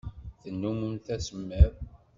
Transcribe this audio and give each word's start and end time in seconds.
Tennummemt 0.41 1.05
asemmiḍ. 1.15 1.73